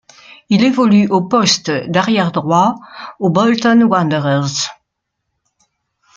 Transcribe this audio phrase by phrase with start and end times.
[0.49, 2.73] Il évolue au poste d'arrière-droit
[3.19, 4.71] aux Bolton Wanderers.